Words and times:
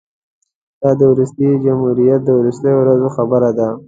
دا 0.83 0.91
د 0.99 1.01
وروستي 1.11 1.49
جمهوریت 1.65 2.21
د 2.25 2.29
وروستیو 2.39 2.77
ورځو 2.81 3.07
خبره 3.15 3.49
ده. 3.57 3.67